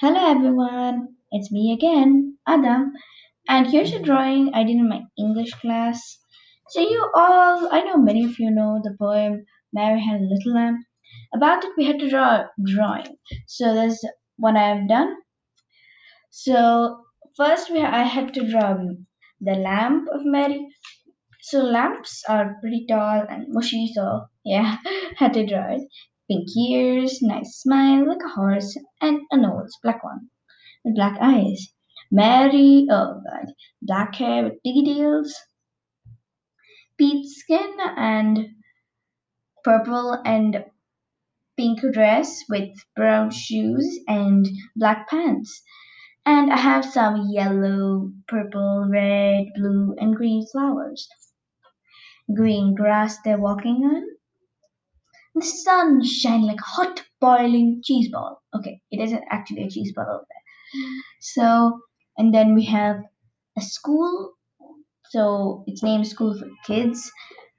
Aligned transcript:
Hello 0.00 0.30
everyone, 0.30 1.16
it's 1.32 1.50
me 1.50 1.72
again, 1.72 2.38
Adam, 2.46 2.92
and 3.48 3.66
here's 3.66 3.92
a 3.92 3.98
drawing 3.98 4.54
I 4.54 4.62
did 4.62 4.76
in 4.76 4.88
my 4.88 5.02
English 5.18 5.50
class. 5.54 6.20
So 6.68 6.80
you 6.80 7.10
all, 7.16 7.68
I 7.74 7.80
know 7.80 7.96
many 7.96 8.22
of 8.22 8.38
you 8.38 8.48
know 8.52 8.80
the 8.80 8.94
poem 8.96 9.44
Mary 9.72 10.00
Had 10.00 10.20
a 10.20 10.24
Little 10.24 10.54
Lamb. 10.54 10.86
About 11.34 11.64
it 11.64 11.72
we 11.76 11.84
had 11.84 11.98
to 11.98 12.08
draw 12.08 12.36
a 12.36 12.50
drawing. 12.64 13.16
So 13.48 13.74
there's 13.74 13.98
what 14.36 14.54
I 14.54 14.68
have 14.68 14.88
done. 14.88 15.16
So 16.30 17.04
first 17.36 17.68
we 17.68 17.80
I 17.80 18.04
had 18.04 18.32
to 18.34 18.48
draw 18.48 18.78
the 19.40 19.54
lamp 19.54 20.06
of 20.12 20.20
Mary. 20.22 20.64
So 21.42 21.60
lamps 21.60 22.22
are 22.28 22.56
pretty 22.60 22.86
tall 22.88 23.26
and 23.28 23.46
mushy, 23.48 23.90
so 23.92 24.26
yeah, 24.44 24.76
had 25.16 25.32
to 25.32 25.44
draw 25.44 25.72
it. 25.72 25.88
Pink 26.30 26.48
ears, 26.56 27.22
nice 27.22 27.56
smile 27.60 28.06
like 28.06 28.22
a 28.24 28.28
horse, 28.28 28.76
and 29.00 29.20
a 29.30 29.36
nose, 29.36 29.72
black 29.82 30.04
one 30.04 30.30
with 30.84 30.94
black 30.94 31.18
eyes. 31.20 31.72
Mary, 32.10 32.86
oh 32.90 33.20
god, 33.24 33.54
black 33.82 34.14
hair 34.14 34.44
with 34.44 34.62
pigtails, 34.62 35.34
peach 36.98 37.26
skin, 37.28 37.76
and 37.96 38.48
purple 39.64 40.12
and 40.24 40.64
pink 41.56 41.80
dress 41.92 42.44
with 42.48 42.70
brown 42.96 43.30
shoes 43.30 43.98
and 44.08 44.48
black 44.76 45.08
pants. 45.08 45.62
And 46.26 46.52
I 46.52 46.56
have 46.58 46.84
some 46.84 47.28
yellow, 47.30 48.12
purple, 48.28 48.86
red, 48.88 49.46
blue, 49.56 49.94
and 49.98 50.14
green 50.16 50.46
flowers. 50.46 51.08
Green 52.34 52.74
grass 52.74 53.18
they're 53.22 53.38
walking 53.38 53.76
on. 53.84 54.17
The 55.38 55.44
sun 55.46 56.04
shining 56.04 56.46
like 56.46 56.60
a 56.60 56.64
hot 56.64 57.04
boiling 57.20 57.80
cheese 57.84 58.10
ball. 58.10 58.42
Okay, 58.54 58.80
it 58.90 59.00
isn't 59.00 59.24
actually 59.30 59.62
a 59.64 59.70
cheese 59.70 59.92
ball 59.94 60.06
over 60.08 60.26
there. 60.28 60.44
So, 61.20 61.80
and 62.18 62.34
then 62.34 62.54
we 62.54 62.64
have 62.66 63.02
a 63.58 63.62
school. 63.62 64.34
So 65.10 65.64
its 65.66 65.82
name 65.82 66.02
is 66.02 66.10
School 66.10 66.38
for 66.38 66.48
Kids, 66.66 67.10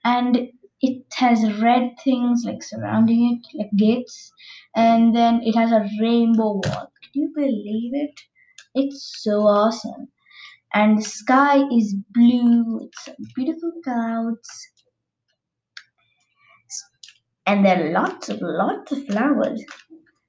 and 0.05 0.49
it 0.81 1.05
has 1.15 1.61
red 1.61 1.95
things 2.03 2.43
like 2.45 2.63
surrounding 2.63 3.41
it, 3.41 3.57
like 3.57 3.71
gates, 3.77 4.31
and 4.75 5.15
then 5.15 5.41
it 5.43 5.55
has 5.55 5.71
a 5.71 5.87
rainbow 6.01 6.53
wall. 6.63 6.91
Can 7.03 7.11
you 7.23 7.31
believe 7.35 7.93
it? 7.95 8.19
It's 8.75 9.21
so 9.23 9.41
awesome. 9.41 10.09
And 10.73 10.97
the 10.99 11.03
sky 11.03 11.63
is 11.71 11.95
blue 12.11 12.89
some 13.03 13.15
beautiful 13.35 13.73
clouds, 13.83 14.49
and 17.49 17.65
there 17.65 17.79
are 17.85 17.91
lots 17.91 18.29
of 18.29 18.39
lots 18.41 18.91
of 18.91 19.05
flowers. 19.07 19.63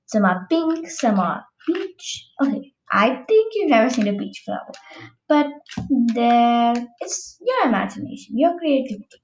Some 0.07 0.25
are 0.25 0.47
pink, 0.51 0.91
some 0.91 1.21
are 1.21 1.45
peach. 1.67 2.29
Okay, 2.43 2.73
I 2.93 3.25
think 3.29 3.55
you've 3.55 3.71
never 3.71 3.91
seen 3.91 4.09
a 4.09 4.19
peach 4.19 4.43
flower, 4.45 4.73
but 5.29 5.47
there 6.15 6.75
it's 7.01 7.39
your 7.41 7.69
imagination, 7.69 8.39
your 8.39 8.59
creativity. 8.59 9.19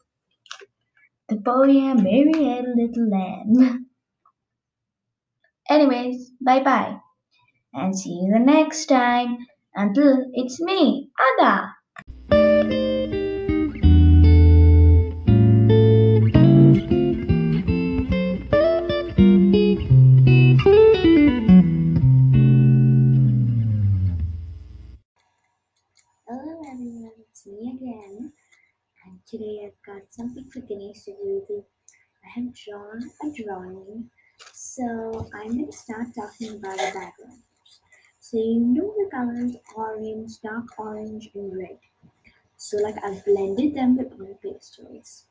The 1.28 1.36
poem 1.36 2.04
a 2.04 2.62
Little 2.74 3.08
Lamb. 3.08 3.86
Anyways, 5.70 6.32
bye 6.40 6.62
bye, 6.62 6.98
and 7.74 7.98
see 7.98 8.10
you 8.12 8.32
the 8.32 8.40
next 8.40 8.86
time. 8.86 9.38
Until 9.74 10.26
it's 10.34 10.60
me, 10.62 11.10
Ada. 11.40 11.75
Drawn 32.76 33.10
a 33.22 33.42
drawing, 33.42 34.10
so 34.52 35.28
I'm 35.34 35.48
going 35.48 35.70
to 35.70 35.76
start 35.76 36.08
talking 36.14 36.56
about 36.56 36.76
the 36.76 36.90
background. 36.94 37.42
So 38.20 38.38
you 38.38 38.60
know 38.60 38.92
the 38.98 39.08
colors 39.10 39.56
orange, 39.74 40.40
dark 40.42 40.66
orange, 40.78 41.30
and 41.34 41.56
red. 41.56 41.78
So 42.56 42.78
like 42.78 42.96
I've 43.04 43.24
blended 43.24 43.74
them 43.74 43.96
with 43.96 44.12
oil 44.20 44.38
pastels. 44.42 45.24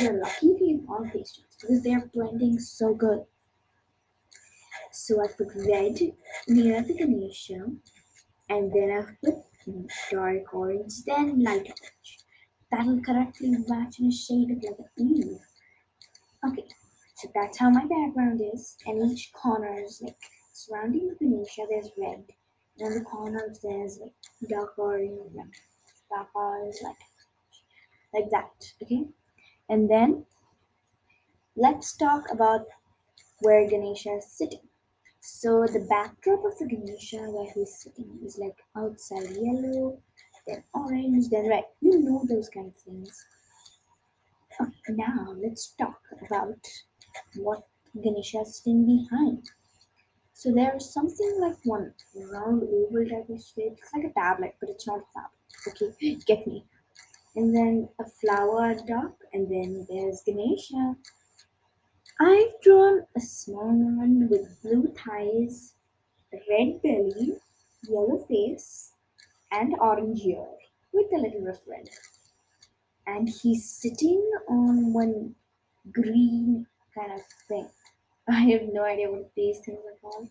You're 0.00 0.20
lucky 0.20 0.48
if 0.48 0.60
you 0.60 0.86
all 0.88 1.04
pastels 1.04 1.56
because 1.60 1.82
they're 1.82 2.10
blending 2.12 2.58
so 2.58 2.94
good. 2.94 3.24
So 4.92 5.22
I 5.22 5.28
put 5.28 5.48
red 5.54 5.98
near 6.48 6.82
the 6.82 6.94
Ganesha, 6.94 7.66
and 8.48 8.72
then 8.72 8.90
I've 8.96 9.20
put 9.22 9.44
dark 10.10 10.54
orange, 10.54 11.04
then 11.04 11.42
light 11.42 11.68
orange. 11.68 12.18
That'll 12.72 13.00
correctly 13.02 13.50
match 13.68 14.00
in 14.00 14.06
a 14.06 14.12
shade 14.12 14.50
of 14.50 14.62
like 14.62 14.90
an 14.96 15.16
Eve. 15.16 15.45
Okay, 16.46 16.66
so 17.16 17.28
that's 17.34 17.58
how 17.58 17.70
my 17.70 17.84
background 17.86 18.40
is, 18.54 18.76
and 18.86 19.10
each 19.10 19.32
corner 19.32 19.82
is 19.84 20.00
like 20.00 20.16
surrounding 20.52 21.08
the 21.08 21.16
Ganesha, 21.16 21.62
there's 21.68 21.90
red, 21.98 22.24
and 22.78 22.96
the 22.96 23.04
corners 23.04 23.58
there's 23.62 23.98
like 23.98 24.12
dark 24.48 24.78
orange, 24.78 25.34
like 25.34 25.46
dark 26.08 26.28
orange, 26.34 26.76
orange, 26.84 26.98
like 28.14 28.30
that. 28.30 28.72
Okay, 28.82 29.06
and 29.68 29.90
then 29.90 30.24
let's 31.56 31.96
talk 31.96 32.30
about 32.30 32.66
where 33.40 33.68
Ganesha 33.68 34.10
is 34.18 34.26
sitting. 34.30 34.68
So 35.20 35.66
the 35.66 35.84
backdrop 35.88 36.44
of 36.44 36.56
the 36.58 36.66
Ganesha 36.66 37.16
where 37.16 37.50
he's 37.52 37.74
sitting 37.76 38.20
is 38.24 38.38
like 38.38 38.56
outside 38.76 39.30
yellow, 39.30 39.98
then 40.46 40.62
orange, 40.72 41.28
then 41.28 41.48
red. 41.48 41.64
You 41.80 41.98
know 41.98 42.24
those 42.28 42.48
kind 42.48 42.68
of 42.68 42.76
things. 42.76 43.26
Now 44.88 45.34
let's 45.42 45.74
talk 45.78 46.00
about 46.26 46.58
what 47.36 47.66
Ganesha 48.02 48.40
is 48.40 48.56
sitting 48.56 48.86
behind. 48.86 49.44
So 50.32 50.52
there 50.52 50.76
is 50.76 50.92
something 50.92 51.38
like 51.40 51.56
one 51.64 51.92
round 52.30 52.62
oval 52.62 53.04
type 53.08 53.28
of 53.28 53.40
shape. 53.40 53.78
It's 53.78 53.92
like 53.94 54.04
a 54.04 54.12
tablet, 54.12 54.54
but 54.60 54.70
it's 54.70 54.86
not 54.86 55.00
a 55.00 55.04
tablet. 55.14 55.92
Okay, 55.98 56.16
get 56.26 56.46
me. 56.46 56.64
And 57.34 57.54
then 57.54 57.88
a 57.98 58.04
flower 58.04 58.74
top, 58.74 59.16
and 59.32 59.50
then 59.50 59.86
there's 59.88 60.22
Ganesha. 60.24 60.96
I've 62.20 62.60
drawn 62.62 63.06
a 63.16 63.20
small 63.20 63.72
one 63.72 64.28
with 64.30 64.62
blue 64.62 64.94
thighs, 64.94 65.74
red 66.32 66.80
belly, 66.82 67.36
yellow 67.88 68.24
face, 68.28 68.92
and 69.52 69.74
orange 69.80 70.20
ear 70.20 70.46
with 70.92 71.12
a 71.12 71.18
little 71.18 71.52
red. 71.66 71.88
And 73.06 73.28
he's 73.28 73.68
sitting 73.68 74.30
on 74.48 74.92
one 74.92 75.34
green 75.92 76.66
kind 76.94 77.12
of 77.12 77.20
thing. 77.48 77.68
I 78.28 78.40
have 78.50 78.62
no 78.72 78.84
idea 78.84 79.10
what 79.10 79.30
these 79.36 79.60
things 79.60 79.78
are 79.78 79.98
called. 80.00 80.28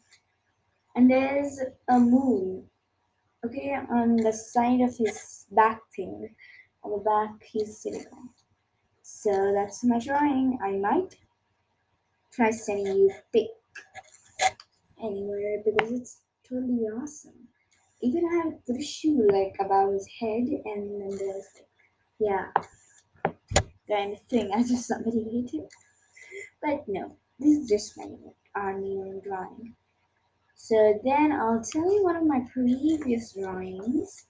And 0.96 1.10
there's 1.10 1.60
a 1.90 2.00
moon, 2.00 2.66
okay, 3.46 3.78
on 3.90 4.18
the 4.18 4.34
side 4.34 4.82
of 4.82 4.98
his 4.98 5.46
back 5.52 5.82
thing. 5.96 6.36
On 6.84 6.92
the 6.92 6.98
back, 6.98 7.42
he's 7.44 7.78
sitting 7.78 8.06
on. 8.12 8.30
So 9.02 9.54
that's 9.54 9.84
my 9.84 10.00
drawing. 10.00 10.58
I 10.64 10.72
might 10.72 11.16
try 12.32 12.52
sending 12.52 12.98
you 12.98 13.12
pic 13.32 13.48
anywhere 15.02 15.62
because 15.64 15.92
it's 15.92 16.18
totally 16.48 16.86
awesome. 17.02 17.48
Even 18.02 18.26
I 18.26 18.36
have 18.46 18.78
a 18.78 18.84
shoe 18.84 19.28
like 19.32 19.56
above 19.60 19.94
his 19.94 20.08
head 20.20 20.48
and 20.66 21.02
then 21.02 21.18
there's 21.18 21.48
yeah, 22.20 22.48
kind 23.90 24.14
of 24.14 24.22
thing 24.30 24.52
as 24.54 24.72
if 24.72 24.80
somebody 24.80 25.48
it. 25.54 25.70
But 26.62 26.84
no, 26.88 27.18
this 27.40 27.60
is 27.60 27.70
just 27.70 27.98
my 27.98 28.06
army 28.56 28.98
own 28.98 29.22
drawing. 29.24 29.76
So 30.56 31.00
then 31.04 31.32
I'll 31.32 31.62
tell 31.62 31.94
you 31.94 32.04
one 32.04 32.16
of 32.16 32.26
my 32.26 32.42
previous 32.52 33.34
drawings. 33.34 34.26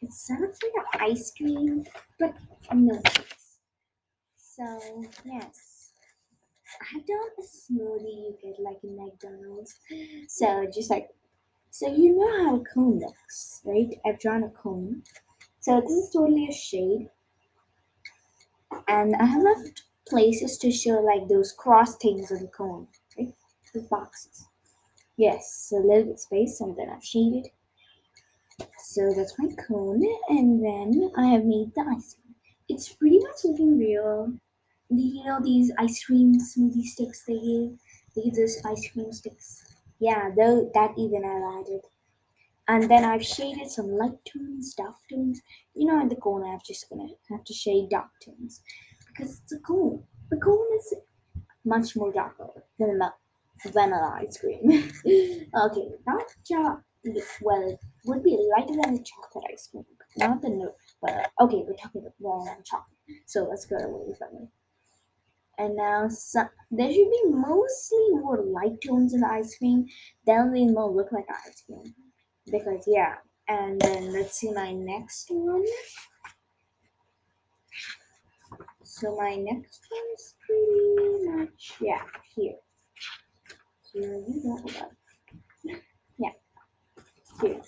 It 0.00 0.12
sounds 0.12 0.58
like 0.62 0.72
an 0.76 1.10
ice 1.10 1.32
cream, 1.36 1.84
but 2.18 2.34
no. 2.72 3.00
So 4.36 5.04
yes, 5.24 5.90
I've 6.80 7.06
done 7.06 7.18
a 7.38 7.42
smoothie 7.42 8.02
you 8.02 8.38
get 8.42 8.60
like 8.60 8.78
in 8.84 8.96
McDonald's. 8.96 9.74
So 10.28 10.66
just 10.72 10.90
like, 10.90 11.08
so 11.70 11.92
you 11.92 12.16
know 12.16 12.44
how 12.44 12.56
a 12.56 12.64
cone 12.64 13.00
looks, 13.00 13.60
right? 13.64 13.98
I've 14.06 14.20
drawn 14.20 14.44
a 14.44 14.50
cone. 14.50 15.02
So 15.60 15.80
this 15.80 15.90
is 15.90 16.10
totally 16.12 16.48
a 16.48 16.52
shade. 16.52 17.08
And 18.88 19.14
I 19.16 19.24
have 19.24 19.42
left 19.42 19.82
places 20.08 20.58
to 20.58 20.70
show 20.70 21.00
like 21.00 21.28
those 21.28 21.52
cross 21.52 21.96
things 21.96 22.30
on 22.30 22.40
the 22.40 22.48
cone, 22.48 22.88
right? 23.18 23.32
Those 23.72 23.84
boxes. 23.84 24.46
Yes, 25.16 25.68
so 25.68 25.78
a 25.78 25.86
little 25.86 26.04
bit 26.04 26.20
space 26.20 26.60
and 26.60 26.76
then 26.76 26.90
I've 26.90 27.04
shaded. 27.04 27.48
So 28.78 29.12
that's 29.16 29.38
my 29.38 29.48
cone 29.66 30.02
and 30.28 30.64
then 30.64 31.10
I 31.16 31.26
have 31.26 31.44
made 31.44 31.72
the 31.74 31.82
ice 31.82 32.14
cream. 32.14 32.34
It's 32.68 32.92
pretty 32.92 33.18
much 33.18 33.44
looking 33.44 33.78
real. 33.78 34.32
The, 34.90 35.02
you 35.02 35.24
know 35.24 35.40
these 35.42 35.72
ice 35.78 36.04
cream 36.04 36.34
smoothie 36.34 36.84
sticks 36.84 37.24
they 37.26 37.34
give? 37.34 37.78
They 38.14 38.22
give 38.22 38.34
those 38.34 38.60
ice 38.64 38.90
cream 38.90 39.12
sticks. 39.12 39.64
Yeah, 39.98 40.30
though 40.36 40.70
that 40.74 40.94
even 40.98 41.24
I 41.24 41.60
added. 41.60 41.80
And 42.66 42.90
then 42.90 43.04
I've 43.04 43.24
shaded 43.24 43.70
some 43.70 43.90
light 43.90 44.18
tones, 44.24 44.74
dark 44.74 44.96
tones. 45.10 45.40
You 45.74 45.86
know, 45.86 46.00
in 46.00 46.08
the 46.08 46.16
corner, 46.16 46.46
I'm 46.46 46.60
just 46.66 46.88
gonna 46.88 47.08
have 47.30 47.44
to 47.44 47.52
shade 47.52 47.90
dark 47.90 48.08
tones 48.24 48.62
because 49.08 49.40
it's 49.42 49.52
a 49.52 49.58
cone. 49.58 50.02
The 50.30 50.38
cone 50.38 50.66
is 50.76 50.94
much 51.64 51.94
more 51.94 52.12
darker 52.12 52.48
than 52.78 52.98
the 52.98 53.12
vanilla 53.70 54.18
ice 54.20 54.38
cream. 54.38 54.70
okay, 55.06 55.88
not 56.06 56.24
chocolate. 56.44 56.84
Well, 57.42 57.68
it 57.68 57.78
would 58.06 58.22
be 58.22 58.38
lighter 58.56 58.80
than 58.82 58.94
the 58.94 59.04
chocolate 59.04 59.44
ice 59.52 59.68
cream, 59.70 59.84
but 59.98 60.26
not 60.26 60.40
the 60.40 60.48
no. 60.48 60.74
Well, 61.02 61.22
okay, 61.40 61.64
we're 61.66 61.74
talking 61.74 62.00
about 62.00 62.14
vanilla 62.18 62.54
and 62.56 62.64
chocolate, 62.64 63.20
so 63.26 63.44
let's 63.44 63.66
go 63.66 63.76
away 63.76 64.14
from 64.18 64.42
it. 64.42 64.48
And 65.58 65.76
now 65.76 66.08
some, 66.08 66.48
there 66.70 66.88
should 66.88 67.10
be 67.10 67.22
mostly 67.26 68.08
more 68.10 68.42
light 68.42 68.80
tones 68.84 69.14
in 69.14 69.20
the 69.20 69.28
ice 69.28 69.56
cream. 69.56 69.86
Then 70.26 70.52
they 70.52 70.64
will 70.64 70.94
look 70.94 71.12
like 71.12 71.26
ice 71.46 71.62
cream. 71.66 71.94
Because 72.50 72.84
yeah. 72.86 73.14
And 73.48 73.80
then 73.80 74.12
let's 74.12 74.38
see 74.38 74.52
my 74.52 74.72
next 74.72 75.26
one. 75.30 75.64
So 78.82 79.16
my 79.16 79.34
next 79.34 79.80
one 79.90 80.02
is 80.14 80.34
pretty 80.46 81.28
much 81.28 81.72
yeah 81.80 82.02
here. 82.34 82.56
Here 83.92 84.14
you 84.26 84.42
go. 84.42 84.70
Yeah. 86.18 86.30
Here. 87.40 87.60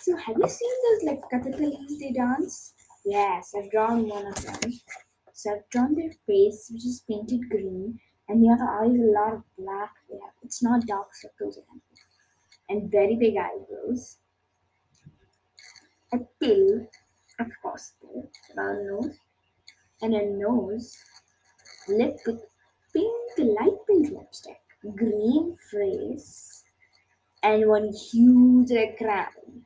So 0.00 0.16
have 0.16 0.36
you 0.38 0.48
seen 0.48 0.70
those 0.84 1.04
like 1.04 1.20
Kathakalis 1.32 1.98
they 1.98 2.12
dance? 2.12 2.74
Yes, 3.04 3.54
I've 3.56 3.70
drawn 3.70 4.08
one 4.08 4.26
of 4.26 4.34
them. 4.44 4.72
So 5.32 5.52
I've 5.52 5.68
drawn 5.70 5.94
their 5.94 6.12
face, 6.26 6.70
which 6.72 6.84
is 6.84 7.04
painted 7.08 7.48
green, 7.50 8.00
and 8.28 8.42
the 8.42 8.52
other 8.52 8.68
eyes 8.68 8.98
a 8.98 9.12
lot 9.12 9.34
of 9.34 9.42
black. 9.58 9.92
Yeah, 10.10 10.30
it's 10.42 10.62
not 10.62 10.86
dark 10.86 11.14
circles 11.14 11.58
again. 11.58 11.80
And 12.68 12.90
very 12.90 13.16
big 13.16 13.36
eyebrows. 13.36 14.18
A 16.12 16.18
tail, 16.42 16.86
of 17.38 17.46
course, 17.62 17.92
tail, 18.00 18.30
round 18.56 18.86
nose, 18.86 19.18
and 20.02 20.14
a 20.14 20.26
nose, 20.26 20.96
lip 21.88 22.18
with 22.26 22.40
pink, 22.92 23.38
light 23.38 23.78
pink 23.86 24.10
lipstick, 24.10 24.60
green 24.94 25.56
face, 25.70 26.64
and 27.42 27.68
one 27.68 27.92
huge 27.92 28.70
red 28.70 28.96
crown. 28.96 29.64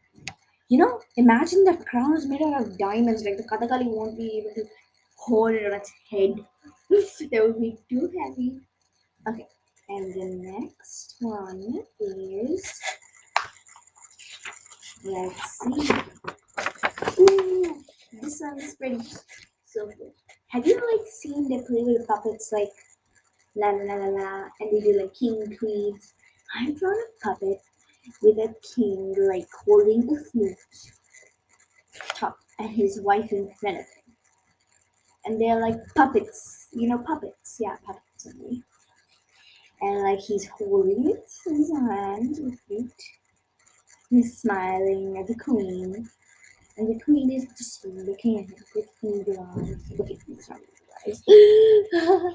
You 0.69 0.79
know, 0.79 1.01
imagine 1.17 1.65
that 1.65 1.87
crown 1.87 2.17
is 2.17 2.27
made 2.27 2.43
out 2.43 2.63
of 2.63 2.79
diamonds, 2.79 3.25
like 3.25 3.37
the 3.37 3.43
Kathakali 3.43 3.87
won't 3.87 4.17
be 4.17 4.39
able 4.39 4.55
to 4.55 4.65
hold 5.17 5.53
it 5.53 5.67
on 5.67 5.75
its 5.79 5.93
head. 6.11 6.35
that 7.31 7.43
would 7.43 7.61
be 7.61 7.77
too 7.89 8.11
heavy. 8.19 8.61
Okay, 9.29 9.47
and 9.91 10.15
the 10.15 10.25
next 10.53 11.17
one 11.21 11.83
is 11.99 12.81
let's 15.05 15.59
see. 15.59 15.93
Ooh, 17.19 17.83
this 18.23 18.41
one 18.41 18.61
is 18.61 18.77
pretty 18.77 19.01
so 19.65 19.87
good. 19.87 20.13
Have 20.49 20.65
you 20.65 20.77
like 20.77 21.07
seen 21.11 21.49
play 21.49 21.83
with 21.83 22.07
puppets 22.07 22.53
like 22.53 22.69
la 23.57 23.71
la 23.71 23.83
la 23.83 23.95
la 23.95 24.09
la 24.11 24.45
and 24.61 24.73
they 24.73 24.81
do 24.81 25.01
like 25.01 25.15
king 25.15 25.57
queens? 25.59 26.15
I've 26.57 26.79
drawn 26.79 26.95
a 26.95 27.25
puppet 27.25 27.59
with 28.23 28.39
a 28.39 28.55
king 28.75 29.15
like 29.29 29.49
holding 29.65 30.09
a 30.09 30.25
flute 30.31 30.57
top 32.15 32.39
and 32.61 32.71
his 32.71 33.01
wife 33.01 33.33
in 33.33 33.53
front 33.61 33.79
of 33.79 33.85
him. 33.87 34.15
And 35.25 35.41
they're 35.41 35.61
like 35.61 35.79
puppets, 35.97 36.69
you 36.73 36.89
know 36.89 36.99
puppets, 36.99 37.57
yeah, 37.59 37.75
puppets 37.85 38.29
only. 38.29 38.63
And 39.83 40.03
like 40.03 40.21
he's 40.21 40.47
holding 40.49 41.09
it 41.11 41.31
in 41.47 41.57
his 41.57 41.71
hand, 41.71 42.37
the 42.37 42.57
flute. 42.67 43.03
He's 44.11 44.39
smiling 44.39 45.17
at 45.19 45.27
the 45.27 45.37
queen. 45.37 46.09
And 46.77 46.89
the 46.89 47.01
queen 47.05 47.33
is 47.33 47.47
just 47.57 47.85
looking 47.85 48.39
at 48.41 48.49
him 48.49 48.55
with 48.75 48.89
eagle 49.03 49.49
eyes. 49.57 49.91
Look 49.99 50.11
at 50.11 50.19
sorry, 50.43 50.61
guys. 51.05 51.23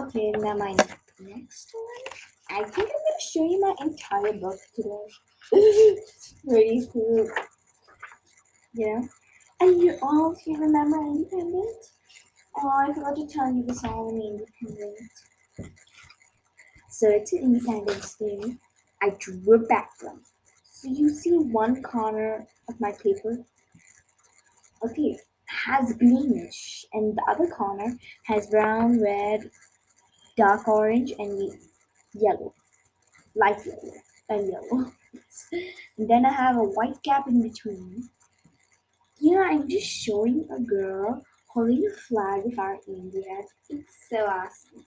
okay, 0.00 0.30
now 0.32 0.54
my 0.54 0.74
next 1.20 1.72
one. 1.72 2.08
I 2.50 2.64
think 2.64 2.78
I'm 2.78 2.86
gonna 2.86 3.20
show 3.20 3.44
you 3.44 3.60
my 3.60 3.74
entire 3.80 4.32
book 4.40 4.58
today. 4.74 5.06
Pretty 6.48 6.88
cool. 6.92 7.28
Yeah. 8.74 9.02
And 9.60 9.82
you 9.82 9.98
all, 10.02 10.32
if 10.32 10.46
you 10.46 10.56
remember 10.56 10.98
Independent? 10.98 11.84
Oh, 12.56 12.68
I 12.68 12.92
forgot 12.92 13.16
to 13.16 13.26
tell 13.26 13.52
you 13.52 13.64
the 13.64 13.74
song 13.74 14.10
in 14.16 14.44
Independent. 14.66 15.10
So 16.90 17.08
an 17.10 17.24
Independence 17.32 18.14
Day. 18.14 18.56
I 19.00 19.10
drew 19.18 19.54
a 19.54 19.58
background. 19.58 20.22
So 20.64 20.88
you 20.88 21.08
see 21.10 21.30
one 21.30 21.82
corner 21.82 22.46
of 22.68 22.80
my 22.80 22.92
paper? 22.92 23.44
Okay, 24.84 25.18
has 25.46 25.92
greenish, 25.94 26.84
and 26.92 27.16
the 27.16 27.22
other 27.28 27.46
corner 27.48 27.96
has 28.24 28.46
brown, 28.48 29.02
red, 29.02 29.50
dark 30.36 30.68
orange, 30.68 31.12
and 31.18 31.52
yellow, 32.14 32.54
light 33.34 33.58
yellow, 33.66 33.92
and 34.28 34.52
yellow. 34.52 34.92
and 35.98 36.08
then 36.10 36.24
I 36.24 36.32
have 36.32 36.56
a 36.56 36.64
white 36.64 37.02
cap 37.02 37.28
in 37.28 37.42
between. 37.42 38.08
Here 39.18 39.42
I'm 39.42 39.68
just 39.68 39.86
showing 39.86 40.48
a 40.54 40.60
girl 40.60 41.22
holding 41.48 41.86
a 41.86 41.96
flag 41.96 42.46
of 42.52 42.58
our 42.58 42.78
India. 42.86 43.42
It's 43.68 44.08
so 44.08 44.26
awesome. 44.26 44.84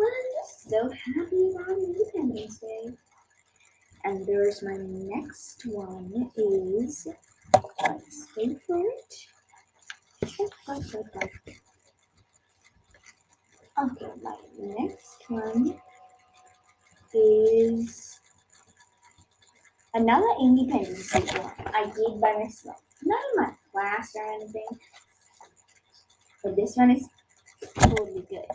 Well, 0.00 0.08
I'm 0.08 0.24
just 0.40 0.70
so 0.70 0.88
happy 0.88 1.50
about 1.54 1.76
Independence 1.76 2.58
Day. 2.58 2.96
And 4.04 4.26
there's 4.26 4.62
my 4.62 4.78
next 4.78 5.66
one 5.66 6.30
is 6.38 7.06
let's 7.82 8.26
wait 8.34 8.62
for 8.66 8.78
it. 8.78 9.14
Okay, 13.78 14.12
my 14.22 14.36
next 14.58 15.28
one 15.28 15.78
is 17.12 18.20
another 19.92 20.32
independence 20.40 21.14
day 21.14 21.38
one 21.38 21.52
I 21.74 21.84
did 21.84 22.20
by 22.22 22.36
myself. 22.42 22.80
Not 23.02 23.20
in 23.34 23.42
my 23.42 23.52
class 23.70 24.12
or 24.16 24.32
anything. 24.32 24.66
But 26.42 26.56
this 26.56 26.74
one 26.76 26.90
is 26.90 27.06
totally 27.78 28.24
good. 28.30 28.46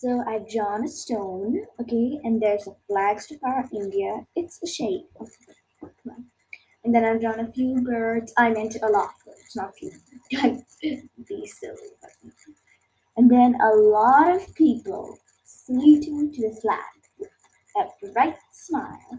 So 0.00 0.22
I've 0.28 0.48
drawn 0.48 0.84
a 0.84 0.88
stone, 0.88 1.64
okay, 1.80 2.20
and 2.22 2.40
there's 2.40 2.68
a 2.68 2.76
flag 2.86 3.18
to 3.22 3.38
power 3.38 3.68
India. 3.72 4.24
It's 4.36 4.62
a 4.62 4.66
shape 4.68 5.08
of 5.18 5.28
and 6.84 6.94
then 6.94 7.04
I've 7.04 7.20
drawn 7.20 7.40
a 7.40 7.52
few 7.52 7.80
birds. 7.82 8.32
I 8.38 8.50
meant 8.50 8.76
a 8.80 8.86
lot 8.86 9.08
of 9.08 9.24
birds, 9.26 9.56
not 9.56 9.74
few. 9.76 9.90
Be 11.28 11.46
silly. 11.46 11.90
And 13.16 13.28
then 13.28 13.56
a 13.60 13.74
lot 13.74 14.36
of 14.36 14.54
people 14.54 15.18
saluting 15.44 16.30
to 16.32 16.48
the 16.48 16.60
flag 16.60 16.78
with 17.18 17.30
a 18.04 18.12
bright 18.12 18.36
smile. 18.52 19.18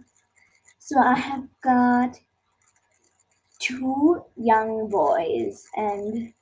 So 0.79 0.97
I 0.97 1.15
have 1.15 1.43
got 1.61 2.17
two 3.59 4.23
young 4.37 4.89
boys 4.89 5.67
and 5.75 6.33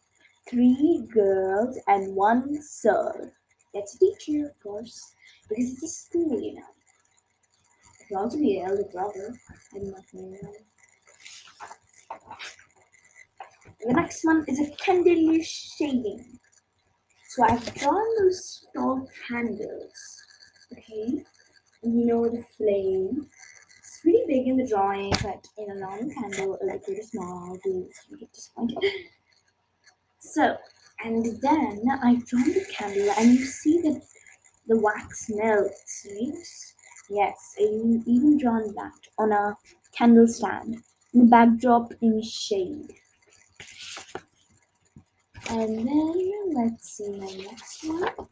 three 0.47 1.07
girls 1.11 1.79
and 1.87 2.15
one 2.15 2.61
sir. 2.61 3.33
That's 3.73 3.95
a 3.95 3.99
teacher, 3.99 4.47
of 4.47 4.59
course, 4.61 5.13
because 5.47 5.73
it's 5.73 5.83
a 5.83 5.87
school, 5.87 6.41
you 6.41 6.55
know. 6.55 6.61
It 7.99 8.07
could 8.07 8.17
also 8.17 8.37
be 8.37 8.59
an 8.59 8.69
elder 8.69 8.85
brother. 8.91 9.35
I'm 9.75 9.91
not 9.91 10.03
know. 10.13 10.37
The 13.85 13.93
next 13.93 14.23
one 14.23 14.43
is 14.47 14.59
a 14.59 14.71
candle 14.77 15.37
shading. 15.43 16.39
So 17.29 17.43
I've 17.43 17.73
drawn 17.75 18.05
those 18.19 18.67
small 18.71 19.07
candles. 19.27 20.23
Okay, 20.73 21.23
and 21.83 21.99
you 21.99 22.05
know 22.05 22.27
the 22.27 22.43
flame. 22.57 23.27
It's 23.79 23.99
pretty 24.01 24.23
big 24.27 24.47
in 24.47 24.57
the 24.57 24.67
drawing, 24.67 25.11
but 25.21 25.45
in 25.57 25.71
a 25.71 25.75
long 25.75 26.11
candle, 26.13 26.55
it's 26.55 26.63
like 26.63 26.83
pretty 26.83 27.01
small. 27.03 27.57
Disappointed. 28.33 28.77
So, 30.19 30.57
and 31.03 31.25
then 31.41 31.81
I've 32.03 32.25
drawn 32.25 32.43
the 32.43 32.65
candle, 32.71 33.13
and 33.17 33.33
you 33.33 33.45
see 33.45 33.81
that 33.81 34.01
the 34.67 34.79
wax 34.79 35.29
melts, 35.29 36.07
right? 36.09 36.33
Yes, 37.09 37.55
I 37.59 37.63
even 37.63 38.37
drawn 38.37 38.73
that 38.75 38.91
on 39.17 39.31
a 39.31 39.55
candle 39.97 40.27
stand. 40.27 40.77
In 41.13 41.21
the 41.21 41.25
backdrop 41.25 41.93
in 42.01 42.21
shade. 42.21 42.91
And 45.49 45.87
then 45.87 46.53
let's 46.53 46.97
see 46.97 47.09
my 47.11 47.31
next 47.49 47.83
one. 47.85 48.09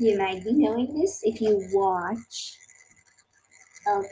You 0.00 0.18
might 0.18 0.42
be 0.42 0.52
knowing 0.52 0.98
this 0.98 1.20
if 1.22 1.40
you 1.40 1.62
watch 1.72 2.56
uh, 3.86 4.02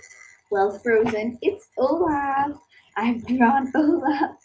Well 0.50 0.78
Frozen. 0.78 1.38
It's 1.42 1.66
Olaf. 1.76 2.58
I've 2.96 3.26
drawn 3.26 3.72
Olaf. 3.74 4.36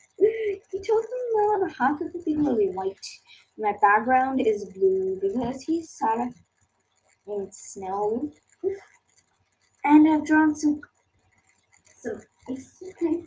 He 0.72 0.80
told 0.82 1.03
me 1.03 1.20
that 1.34 1.75
half 1.77 2.01
of 2.01 2.13
the 2.13 2.20
people 2.20 2.44
will 2.44 2.58
be 2.58 2.70
white. 2.70 3.08
My 3.58 3.74
background 3.82 4.42
is 4.42 4.65
blue 4.65 5.20
because 5.22 5.62
he's 5.62 6.00
of 6.01 6.34
in 7.27 7.50
snow. 7.51 8.32
And 9.84 10.08
I've 10.08 10.25
drawn 10.25 10.56
some 10.56 10.82
some 12.03 12.22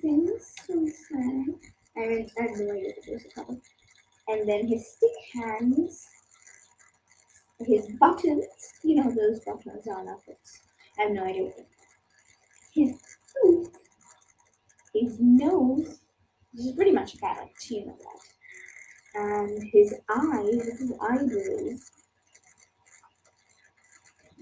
things. 0.00 0.55
I 0.69 2.00
mean, 2.00 2.31
I 2.38 2.43
have 2.43 2.50
no 2.59 2.75
idea 2.75 2.93
what 2.97 3.07
those 3.07 3.25
are 3.25 3.45
called. 3.45 3.61
And 4.29 4.49
then 4.49 4.67
his 4.67 4.93
stick 4.93 5.11
hands, 5.35 6.07
his 7.61 7.87
buttons, 8.00 8.47
you 8.83 8.97
know 8.97 9.11
those 9.11 9.41
buttons 9.45 9.87
on 9.87 10.09
outfits. 10.09 10.61
I 10.99 11.03
have 11.03 11.12
no 11.12 11.25
idea 11.25 11.45
what 11.45 11.57
they're 11.57 11.67
His 12.87 12.97
tooth, 13.43 13.79
his 14.95 15.19
nose, 15.21 16.00
which 16.56 16.66
is 16.66 16.72
pretty 16.72 16.92
much 16.92 17.14
a 17.14 17.18
carrot, 17.18 17.50
you 17.68 17.86
know 17.86 17.98
that. 17.98 19.20
And 19.20 19.62
his 19.72 19.94
eyes, 20.10 20.78
his 20.78 20.92
eyebrows. 21.00 21.90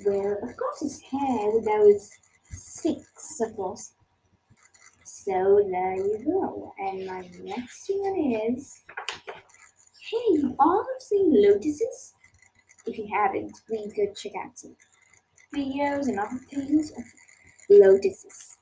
Well, 0.05 0.39
of 0.43 0.57
course, 0.57 0.81
his 0.81 1.01
hair 1.01 1.51
with 1.51 1.65
those 1.65 2.11
six, 2.45 3.41
of 3.41 3.57
course. 3.57 3.93
So 5.05 5.67
there 5.71 5.97
you 5.97 6.23
go. 6.25 6.73
And 6.79 7.07
my 7.07 7.29
next 7.43 7.89
one 7.89 8.51
is 8.51 8.83
Hey, 10.11 10.35
you 10.35 10.55
all 10.59 10.85
have 10.85 11.03
seen 11.03 11.33
lotuses? 11.33 12.15
If 12.87 12.99
you 12.99 13.09
haven't, 13.13 13.59
please 13.67 13.93
go 13.95 14.13
check 14.15 14.33
out 14.45 14.59
some 14.59 14.77
videos 15.55 16.09
and 16.09 16.19
other 16.21 16.39
things 16.51 16.91
of 16.91 17.05
lotuses. 17.71 18.59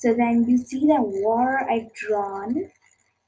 So 0.00 0.14
then 0.14 0.46
you 0.48 0.56
see 0.56 0.86
that 0.86 1.02
water 1.02 1.58
I've 1.70 1.92
drawn, 1.92 2.56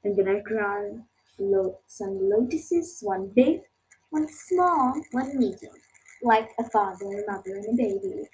and 0.03 0.17
then 0.17 0.27
I've 0.27 0.43
drawn 0.43 1.03
lo- 1.37 1.77
some 1.85 2.17
lotuses, 2.19 2.97
one 3.01 3.27
big, 3.35 3.61
one 4.09 4.27
small, 4.27 4.99
one 5.11 5.37
medium, 5.37 5.75
like 6.23 6.49
a 6.57 6.67
father, 6.71 7.05
a 7.05 7.31
mother, 7.31 7.57
and 7.57 7.65
a 7.65 7.73
baby. 7.77 8.27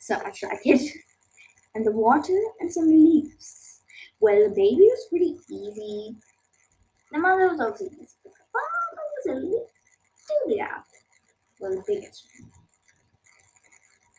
So 0.00 0.16
I 0.16 0.30
tried 0.30 0.58
it. 0.64 0.92
And 1.76 1.86
the 1.86 1.92
water 1.92 2.36
and 2.58 2.72
some 2.72 2.88
leaves. 2.88 3.80
Well, 4.18 4.42
the 4.42 4.48
baby 4.48 4.88
was 4.90 5.06
pretty 5.08 5.36
easy. 5.48 6.16
The 7.12 7.20
mother 7.20 7.48
was 7.50 7.60
also 7.60 7.84
easy. 7.84 8.08
The 8.24 8.30
father 8.52 9.02
was 9.14 9.26
a 9.26 9.34
little 9.34 9.68
bit 10.48 10.58
out. 10.58 10.82
Well, 11.60 11.76
the 11.76 11.84
biggest. 11.86 12.26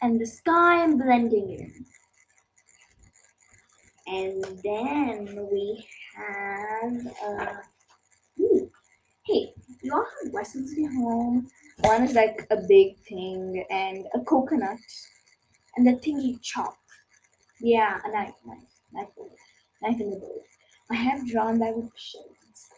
And 0.02 0.18
the 0.18 0.26
sky 0.26 0.82
I'm 0.82 0.98
blending 0.98 1.50
in. 1.50 1.86
And 4.08 4.44
then 4.64 5.50
we 5.52 5.86
have 6.16 7.08
uh 7.26 7.54
ooh, 8.40 8.72
hey, 9.26 9.54
you 9.82 9.94
all 9.94 10.06
have 10.24 10.34
lessons 10.34 10.72
at 10.74 10.94
home. 10.96 11.48
One 11.82 12.04
is 12.04 12.14
like 12.14 12.48
a 12.52 12.58
big 12.68 12.98
thing 13.10 13.66
and 13.70 14.06
a 14.14 14.20
coconut 14.22 14.80
and 15.76 15.88
the 15.88 15.98
thing 15.98 16.20
you 16.20 16.38
chop. 16.42 16.78
Yeah, 17.62 18.00
a 18.06 18.12
knife, 18.12 18.36
knife, 18.46 18.64
knife 18.94 19.10
knife 19.82 20.02
in 20.02 20.10
the 20.12 20.18
bowl. 20.18 20.44
I 20.92 20.96
have 20.96 21.28
drawn 21.28 21.60
that 21.60 21.76
with 21.76 21.92
shades. 21.98 22.70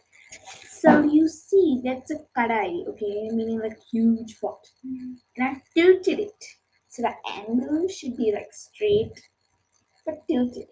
So 0.70 1.02
you 1.02 1.28
see, 1.28 1.80
that's 1.84 2.10
a 2.10 2.16
kadai, 2.36 2.86
okay, 2.88 3.28
meaning 3.32 3.60
like 3.60 3.78
huge 3.92 4.40
pot. 4.40 4.60
And 4.84 5.18
I've 5.48 5.62
tilted 5.74 6.20
it. 6.20 6.44
So 6.88 7.02
the 7.02 7.14
angle 7.30 7.88
should 7.88 8.16
be 8.16 8.32
like 8.32 8.52
straight, 8.52 9.12
but 10.06 10.26
tilted. 10.28 10.68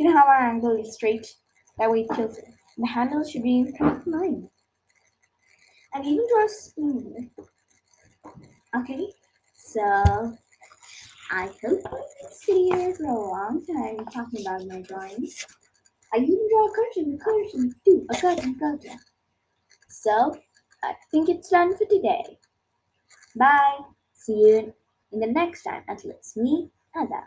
You 0.00 0.06
know 0.06 0.16
how 0.16 0.28
our 0.28 0.48
angle 0.48 0.80
is 0.80 0.94
straight? 0.94 1.26
That 1.78 1.90
way 1.90 2.06
tilted. 2.14 2.54
The 2.78 2.86
handle 2.86 3.22
should 3.22 3.42
be 3.42 3.70
kind 3.78 3.98
of 3.98 4.06
mine. 4.06 4.48
And 5.92 6.06
even 6.06 6.26
draw 6.26 6.46
a 6.46 6.48
spoon. 6.48 7.30
Okay, 8.74 9.12
so 9.54 9.82
I 11.30 11.50
hope 11.62 11.82
you 11.84 12.04
sit 12.30 12.56
here 12.56 12.94
for 12.94 13.04
a 13.04 13.30
long 13.30 13.62
time 13.66 14.06
talking 14.06 14.40
about 14.40 14.66
my 14.66 14.80
drawings. 14.80 15.44
I 16.14 16.16
even 16.16 16.48
draw 16.50 16.66
a 16.66 16.72
curtain, 16.72 17.18
a 17.20 17.22
curtain 17.22 17.74
too, 17.84 18.06
a 18.08 18.16
curtain, 18.16 18.58
curtain. 18.58 18.98
So 19.90 20.34
I 20.82 20.94
think 21.10 21.28
it's 21.28 21.50
done 21.50 21.76
for 21.76 21.84
today. 21.84 22.38
Bye. 23.36 23.80
See 24.14 24.32
you 24.32 24.72
in 25.12 25.20
the 25.20 25.26
next 25.26 25.64
time. 25.64 25.82
Until 25.88 26.12
it's 26.12 26.38
me, 26.38 26.70
Ada. 26.96 27.24